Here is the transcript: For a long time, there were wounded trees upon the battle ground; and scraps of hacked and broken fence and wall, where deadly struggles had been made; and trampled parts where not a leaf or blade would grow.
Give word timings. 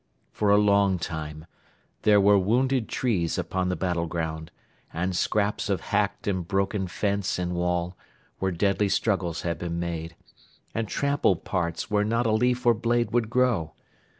For 0.31 0.49
a 0.49 0.57
long 0.57 0.97
time, 0.97 1.45
there 2.01 2.19
were 2.19 2.39
wounded 2.39 2.89
trees 2.89 3.37
upon 3.37 3.69
the 3.69 3.75
battle 3.75 4.07
ground; 4.07 4.49
and 4.91 5.15
scraps 5.15 5.69
of 5.69 5.79
hacked 5.79 6.25
and 6.25 6.47
broken 6.47 6.87
fence 6.87 7.37
and 7.37 7.53
wall, 7.53 7.95
where 8.39 8.51
deadly 8.51 8.89
struggles 8.89 9.43
had 9.43 9.59
been 9.59 9.79
made; 9.79 10.15
and 10.73 10.87
trampled 10.87 11.43
parts 11.45 11.91
where 11.91 12.03
not 12.03 12.25
a 12.25 12.31
leaf 12.31 12.65
or 12.65 12.73
blade 12.73 13.11
would 13.11 13.29
grow. 13.29 13.73